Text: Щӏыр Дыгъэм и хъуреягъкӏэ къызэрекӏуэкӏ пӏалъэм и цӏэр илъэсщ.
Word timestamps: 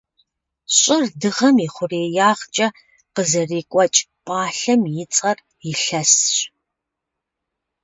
Щӏыр 0.77 1.03
Дыгъэм 1.19 1.55
и 1.65 1.67
хъуреягъкӏэ 1.73 2.67
къызэрекӏуэкӏ 3.13 3.99
пӏалъэм 4.25 4.81
и 5.03 5.05
цӏэр 5.13 5.37
илъэсщ. 5.71 6.33